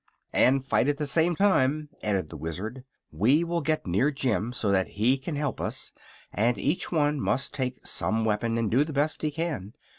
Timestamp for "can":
5.19-5.35, 9.29-9.73